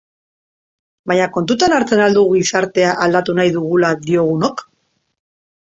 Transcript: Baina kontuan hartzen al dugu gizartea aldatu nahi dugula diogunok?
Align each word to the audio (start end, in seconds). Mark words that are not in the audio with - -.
Baina 1.11 1.27
kontuan 1.35 1.75
hartzen 1.77 2.01
al 2.07 2.17
dugu 2.17 2.39
gizartea 2.41 2.97
aldatu 3.05 3.39
nahi 3.43 3.55
dugula 3.61 3.95
diogunok? 4.09 4.69